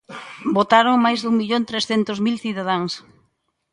[0.57, 2.93] Votaron máis dun millón trescentos mil cidadáns.